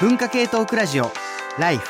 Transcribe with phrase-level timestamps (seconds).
[0.00, 1.12] 文化系トークラジオ
[1.56, 1.88] ライフ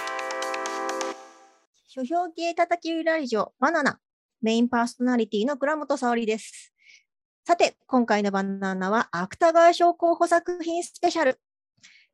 [1.88, 3.98] 書評系叩き売りラジオバナナ
[4.42, 6.74] メインパーソナリティの倉本沙織です。
[7.46, 11.40] さて、今回のバナナは芥川賞候補作品スペシャル。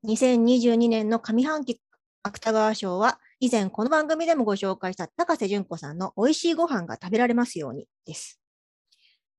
[0.06, 1.80] 2022年の上半期
[2.22, 8.40] 芥川賞は以前この番組でもご紹介した高瀬淳子さんの美味しいご飯が食べられますようにです。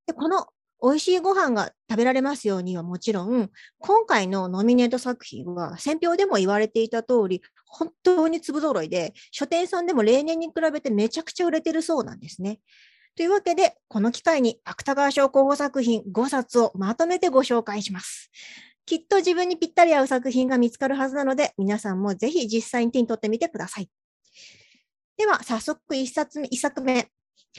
[0.05, 0.47] でこの
[0.82, 12.59] 美味しいご飯が食べられますようにはもちろん、今回のノミネート作品は選評でも言われていた通り、本当に粒揃いで、書店さんでも例年に比べてめちゃくちゃ売れてるそうなんですね。
[13.16, 18.32] というわけで、この機会に芥川賞候補作品5冊をまとめてご紹介します。
[18.85, 23.90] きっと自分にぴったり合う作品が見つかるはずなので、皆さんもぜひ実際に手に取ってみてください。
[25.18, 27.07] では、早速1冊目、1作目。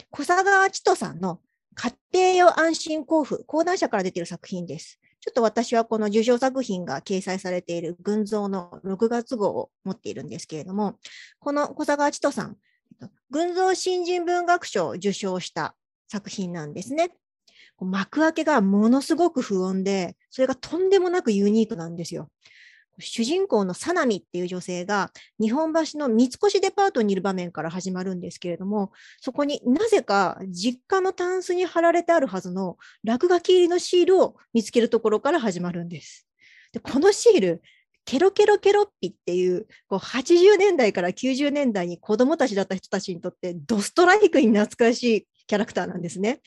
[0.09, 1.39] 小佐川千人さんの
[1.75, 4.99] 家庭用安心交付、講談社から出ている作品です。
[5.19, 10.99] ちょっと私はこの受賞作品が掲載されている群像の6月号を持っているんですけれども、
[11.39, 12.57] この小佐川千人さん、
[13.29, 15.75] 群像新人文学賞を受賞した
[16.07, 17.15] 作品なんですね。
[17.79, 22.29] 幕開けがものすごく不穏で、それがとんでもなくユニークなんですよ。
[22.99, 28.91] 主人公のサナミっていう女性が日本橋の三越デパートにいる場面から始まるんですけれども、
[29.21, 36.27] そこになぜか実家のタンスに貼られてあるはずの落書き入りのシールを見つけるところから始まるんです。
[36.71, 37.61] でこのシール、
[38.05, 46.41] ケロケロケロッピっていうこう80年代から90年代に子供たちだった人たちにとってドストライクに懐かしいキャラクターなんですね。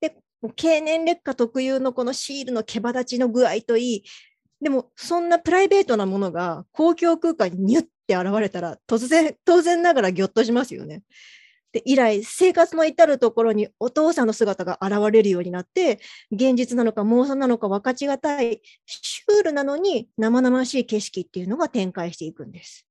[0.00, 0.16] で、
[0.56, 4.04] 経年劣化特有のこのシールの毛羽立ちの具合といい、
[4.60, 11.02] でもそんなプライベートなものが公共空間にニュッて現れたら突然、当然ながらぎょっとしますよね。
[11.72, 22.86] で以来、生活の至るところにお父さんの姿が現れるようになって、現実なのか妄想なのか分かちがたい、シュールなのに生々しい景色っていうのが展開していくんです。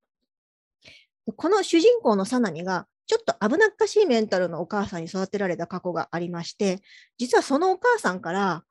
[1.35, 6.81] この主人公のサナミが、ちょっと危なっかしいメンタルのお母さんに育てられた過去がありまして、
[7.17, 8.63] 実はそのお母さんから、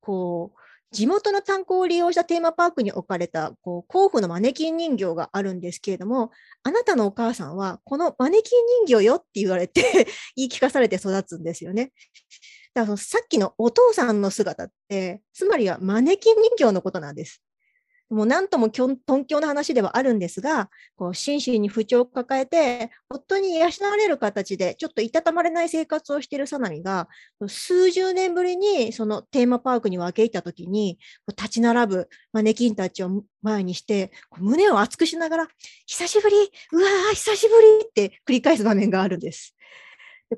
[0.00, 0.60] こう、
[0.90, 6.30] 地元の炭鉱を利用したテーマパークに置かれたこう甲府のマネキン人形があるんですけれども、
[6.62, 9.82] あなたのお母さんはこのマネキン人形よって言われて
[10.34, 11.92] 言い聞かされて育つんですよね。
[12.74, 17.42] だからそのさっきのお父さんの姿って、つまりはマネキン人形のことなんです。
[18.10, 27.08] もう何ともきょん頓強な話ではあるんですが、こう心身に不調を抱えて、夫に養われる形で、ちょっといたたまれない生活をしているサナミが、
[27.46, 30.98] 数十年ぶりにそのテーマパークに分け入ったときに、
[31.28, 35.48] 立ち並ぶマネキンたちを前にして、胸を熱くしながら、
[35.86, 36.36] 久しぶり、
[36.72, 39.54] うわー、久しぶりって繰り返す場面があるんです。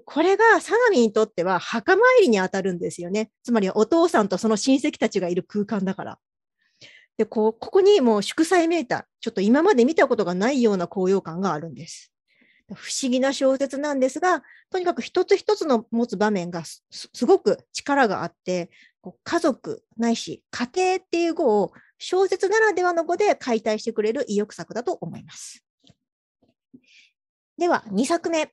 [0.05, 3.31] これがサナミにとっては墓参りに当たるんですよね。
[3.43, 6.19] つまりお父さんとその親戚たちがいる空間だから。
[7.21, 12.15] で、こう、ここにもう祝祭めいた、ちょっと今まで見たことがないような高揚感があるんです。
[12.73, 18.71] 不思議な小説なんですが、とにかく一つ一つの持つ場面がすすごく力があって、
[19.03, 25.63] こう家族ないし家庭っていう語を小説ならではの語で解体してくれる意欲作だと思います。
[27.59, 28.51] では、2作目。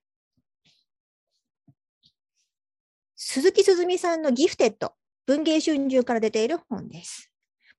[3.15, 4.91] 鈴木すずみさんのギフテッド、
[5.25, 7.31] 文芸春秋から出ている本です。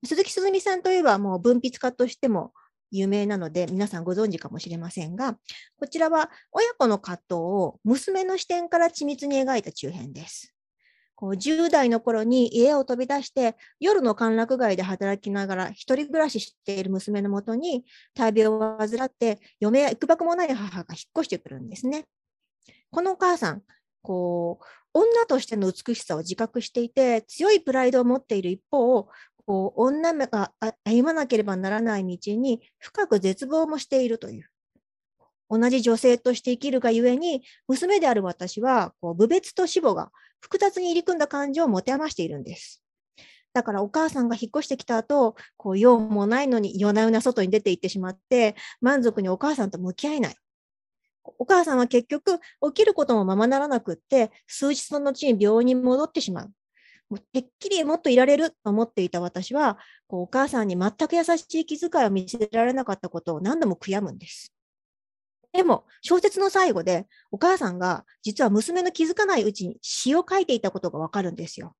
[0.04, 2.52] 鈴木すずみさんといえばもう文筆家としても
[2.90, 5.36] 有名なので皆さんご存知かもしれませんが、
[5.78, 10.54] こちらは親子の葛藤を娘の視点から緻密に描いた中編です。
[11.14, 22.04] こう10代の頃に家を飛び出して夜の歓楽街で働きながら一人暮らししている娘のもとに大病を患って嫁や幾ばくもない母が引っ越してくるんですね。
[22.92, 23.62] このお母さん、
[24.00, 24.64] こう
[24.94, 29.08] 女としての美しさを自覚していて強いプライドを持っている一方、
[29.48, 30.52] こう女が
[30.84, 34.50] 歩まなければならない道に深く絶望もしているという。
[35.48, 42.84] 同じ女性として生きるがゆえに、娘である私は、こう部別と死母が複雑に入り組んだ感情を持て余しているんです。
[43.54, 50.36] だからお母さんが引っ越してきた後、こう用もないのに夜な夜な外に出て行ってしまって、満足にお母さんと向き合えない。
[51.38, 52.42] お母さんは結局、起
[52.74, 56.52] きることもままならなくって、数日の後に病院に戻ってしまう。
[57.10, 64.52] もうてっきりもっといられると思っていた私は、こうお母さんに全く優しい気遣いを見せられなかったことを何度も悔やむんです。
[65.52, 71.74] でも、小説の最後で、お母さんが実は娘の気づかないうちに詩を書いていたことがわかるんですよ。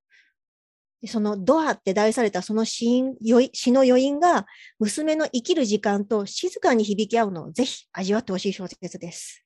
[1.07, 3.05] そのドアって題されたその詩
[3.53, 4.47] 詩の余韻が
[4.81, 9.45] 娘の生きる時間と静かに響き合うのをぜひ味わってほしい小説です。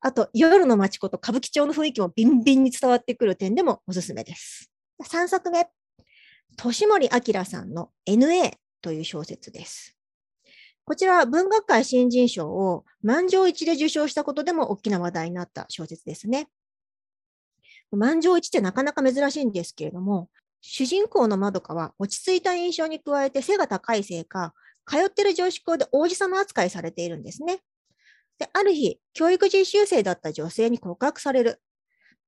[0.00, 4.71] あと、夜の街こと歌舞伎町の雰囲気もビンビンに伝わってくる点でもおすすめです。
[5.02, 5.68] 3作目、
[6.56, 9.96] 年森明さんの NA という小説です。
[10.84, 16.48] こちらは文学界新人賞を満場一致で受賞したことでも大きな話題になった小説ですね。
[17.92, 20.28] 満場一致ってなかなか珍しいんですけれども、
[20.60, 24.54] 主人公のまどかは落ち着いた印象に加えて背が高いせいか、
[24.86, 27.60] 通ってる女子校で王子様扱いされているんですね。
[28.38, 31.60] で、ある日、教育実習生だった女性に告白される。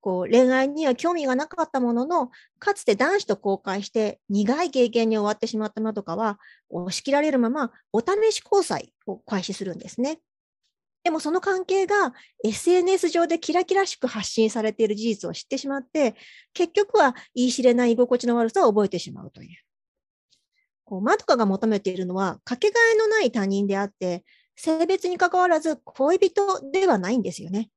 [0.05, 10.21] こう恋愛には興味がなかったものの、かつて男子と交換して苦い経験に終わってしまったまどかは、押し切られるままお試し交際を開始するんですね。
[11.05, 12.13] でもその関係が
[12.45, 16.17] SNS 上でキラキラしく発信されている事実を知ってしまって、
[16.53, 19.57] 結局は言い知れない居心地の悪さを覚えてしまうという。
[20.85, 24.23] こうマドカが求めているのは、かけがえのない他人であって、
[24.55, 27.71] 性別に関わらず恋人ではないんですよね。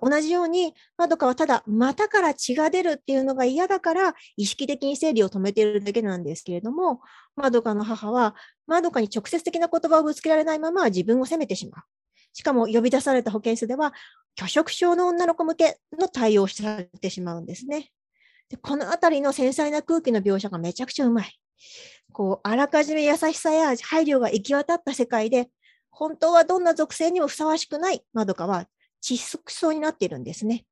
[0.00, 7.00] 同じように、まどかはただ股から血が出るっていうのが嫌だから、意識的に生理を止めているだけなんですけれども、
[7.36, 8.34] まどかの母は、
[8.66, 11.84] まどかに直接的な言葉をぶつけられないまま自分を責めてしまう。
[12.32, 13.92] しかも呼び出された保健室では、
[14.36, 17.90] 拒食症の女の子向けの対応をされてしまうんですね。
[18.50, 21.40] でこのあたりの繊細な空気の描写がめちゃくちゃうまい。
[22.12, 25.50] こう、あらかじめ優しさや配慮が行き渡った世界で、
[25.90, 28.66] 本当はどんな属性にもふさわしくないまどかは
[29.04, 30.64] 窒息そうになっているんですね。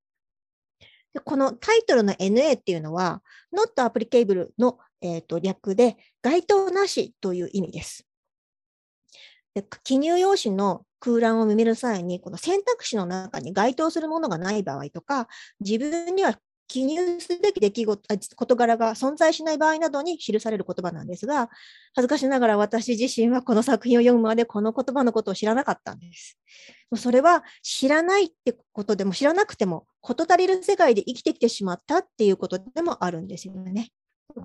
[1.12, 3.22] でこのタイトルの NA っていうのは、
[3.54, 8.06] not applicable の、えーと、略で、該当なしという意味です。
[9.54, 15.28] で記入用紙の空欄を埋める際に、この選択肢の中に該当するものがない場合とか、
[15.60, 16.38] 自分には
[16.72, 21.50] 記入すべき出来事事柄が存在しない場合などに記される言葉なんですが、
[21.94, 26.38] 恥ずかしながら私自身はこの作品を読むまでこの言葉のことを知らなかったんです。
[26.96, 33.90] それは知らないってことでも知らなくても事足りる世界で生きてきてしまったっていうことでもあるんですよね。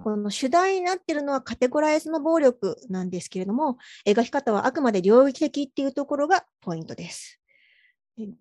[0.03, 7.39] この主題になっているのはカテゴライズの暴力なんですけれども、描き方はあくまで領域的っていうところがポイントです。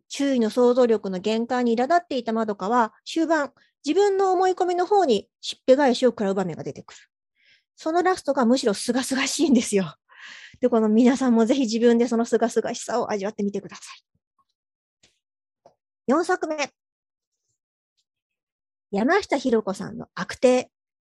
[0.09, 3.53] 周囲の想像力の限界に苛立っていたまどかは、終盤、
[3.85, 7.01] 自分の思い込みの方にしっぺ返しを食らう場面が出てくる。
[7.77, 9.95] そのラストがむしろ清々しいんですよ。
[10.61, 13.83] で、この皆さんもぜひ自分でその清々しさを味わってみてくださ
[16.09, 16.13] い。
[16.13, 16.73] 4作目。
[18.91, 20.71] 山下博子さんの悪定。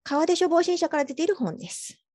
[0.04, 2.07] 川出処方新社から出ている本です。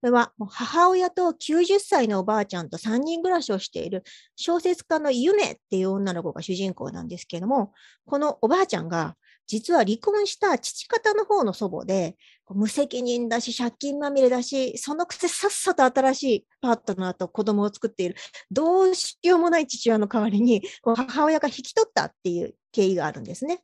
[0.00, 4.04] これは母親と90歳のおばあちゃんと3人暮らしをしている
[4.36, 7.72] 小説家の夢っていう女の子が主人公なんですけれども、
[8.04, 9.16] このおばあちゃんが
[9.46, 12.16] 実は離婚した父方の方の祖母で、
[12.50, 18.16] 無責任だし、借金まみれだし、そのくせさっさと新しいパートナーと子供を作っている、
[18.50, 23.62] どうしようもない父親の代わりに、母親が引き取ったっていう経緯があるんですね。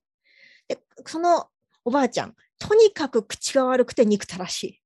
[0.68, 1.48] でその
[1.84, 4.81] おばあちゃん、とにかく口が悪くて憎たらしい。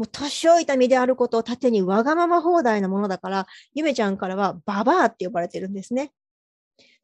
[0.00, 6.10] もう年老いた身であることを盾にわがまま放題なものだから、ゆめちゃんからはババアって呼ばれてるんですね。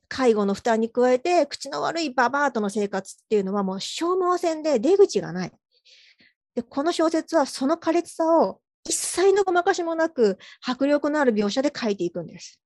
[0.08, 5.52] 介護の負担に加えて、口の悪いババアとの生活っていうのはもう消耗戦で出口がない。
[6.54, 12.62] でこの小説はその苛烈さを一切のごまかしもなく迫力のある描写で書いていくんです。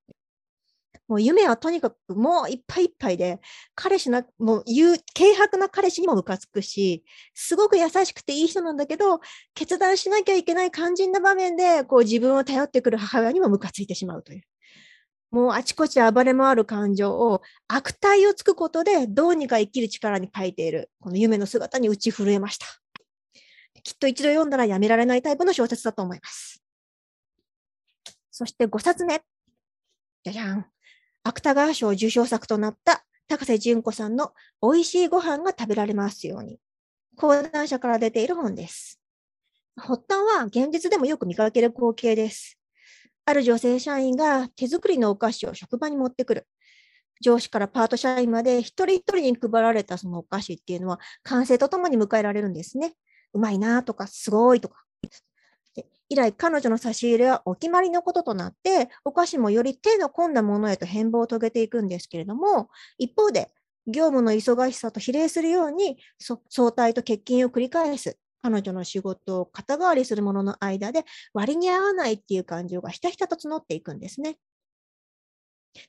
[1.09, 3.41] もう夢はとにかくもういっぱいいっぱいで、
[3.75, 7.05] 彼氏な、もう言う、軽薄な彼氏にもムカつくし、
[7.35, 9.21] すごく優しくていい人なんだけど、
[9.55, 14.43] 決断しなきゃいけない肝心な場面で、こう自分を頼ってくる母親にもムカついてしまうという。
[15.31, 22.67] もうあちこち暴れ回る感情を悪態をつくことでどうにか生きる力に書いている、この夢の姿に打ち震えました。
[23.83, 26.63] きっと一度読んだらやめられないタイプの小説だと思います。
[28.31, 29.23] そして5冊目。
[30.25, 30.67] じゃじゃん。
[31.23, 36.59] 芥川賞受賞作となった高瀬淳子さんの美味しいご飯が食べられますように。
[37.17, 39.01] 講談社から出ている本です。
[39.77, 42.59] 発端は現実でもよく見かける光景です。
[43.27, 46.47] ある女性社員が手作りのお菓子を職場に持ってくる。
[47.21, 52.95] 上司からパート社員まで一人一人に配られたそのお菓子っていうのは完成とともに迎えられるんですね。
[53.33, 54.83] うまいなとか、すごいとか。
[56.11, 63.51] 以来、彼女の差し入れはお決まりのこととなって、お菓子もより手の込んだものへと変貌を遂げていくんですけれども、一方で、
[63.87, 74.37] 業務の忙しさと比例するように、相対と欠勤を繰り返す彼女の仕事を肩代わりする者の間で割に合わないっていう感情がひたひたと募っていくんですね。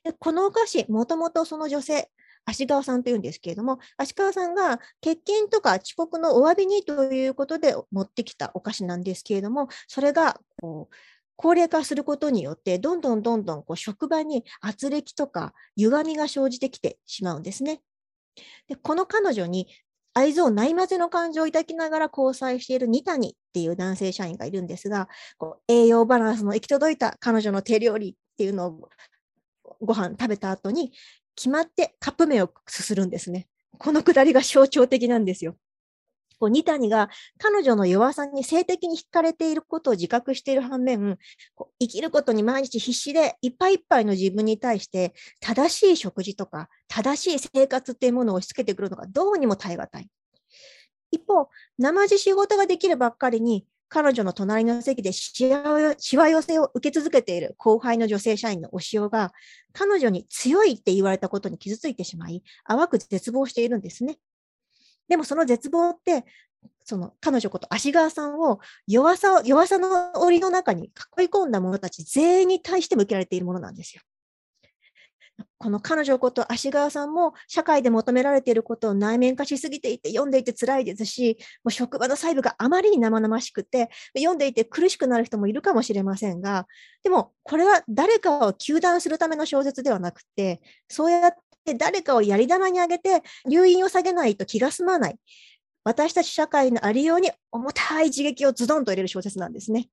[0.04, 2.08] でこのお菓子、もともとその女性、
[2.44, 10.94] 足川さんというんですけれども、足川さんが欠勤とか遅刻のお詫びにということで持ってきたお菓子なんですけれども、それがこう
[11.36, 17.80] 高齢化することによって、どんどんどんどんこう職場に圧力とか歪みが生じてきてしまうんですね。
[18.68, 19.68] でこの彼女に
[20.14, 25.08] 愛憎ないまぜの感情を抱きながら交際している二谷っていう男性社員がいるんですが、
[25.38, 28.88] こう栄養バランスの行き届いた彼女の手料理っていうのを
[29.80, 30.92] ご飯食べた後に、
[31.36, 33.48] 決まってカップ麺をすするんですね。
[33.78, 35.56] このくだりが象徴的なんですよ。
[36.38, 37.08] こう二谷が
[37.38, 41.16] 彼女の弱さに性的に惹かれていることを自覚している反面、
[41.54, 50.08] こう生きることに毎日必死でいっぱいいっぱいの自分に対して正しい食事とか正しい生活っていうものを押し付けてくるのがどうにも耐え難い。
[51.12, 51.48] 一方、
[51.78, 59.34] 生地仕事ができるばっかりに彼女の隣の席でしわ寄せを受け続けている後輩の女性社員のお塩が、
[59.74, 64.16] 彼女に強いって言われたことに傷ついてしまい、淡く絶望しているんですね。
[65.08, 66.24] でもその絶望って、
[66.84, 70.86] その彼女こと足川さんを弱さを、弱さの檻の中に
[71.18, 74.00] 囲い込んだ者たち全員に対して向けられているものなんですよ。
[75.62, 86.66] この彼女こと足川さんも社会で求められていることを内面化しすぎていて読んでいて辛いですし、もう職場の細部があまりに生々しくて、読んでいて苦しくなる人もいるかもしれませんが、
[87.04, 95.16] でもこれは誰かを糾弾するための小説ではなくて、そうやって誰かをやり玉に上げて、留飲を下げないと気が済まない。
[95.84, 99.88] 私たち社会のありように重たい刺激をズドンと入れる小説なんですね。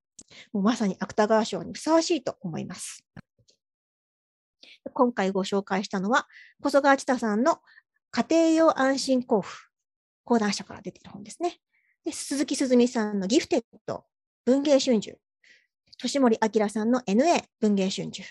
[0.51, 3.03] もうまさに芥川賞にふさわしいと思います。
[4.93, 6.27] 今回ご紹介したのは、
[6.61, 7.59] 小曽川千田さんの
[8.11, 9.53] 家庭用安心交付、
[10.23, 11.59] 講談社から出ている本ですね。
[12.05, 14.05] で鈴木すずみさんのギフテッド、
[14.45, 15.15] 文芸春秋、
[15.97, 18.23] 年森明さんの NA 文芸春秋、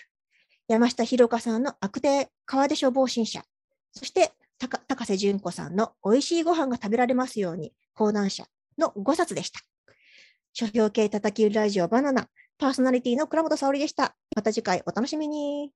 [0.67, 3.43] 山下弘香さんの悪定川出消防新社、
[3.93, 8.45] そして高瀬淳子さんの美味しいご飯が食べられますように講談社
[8.77, 9.59] の5冊でした。
[10.53, 12.27] 書評系叩き売りラジオバナナ、
[12.57, 14.15] パーソナリティの倉本沙織でした。
[14.35, 15.71] また次回お楽しみに。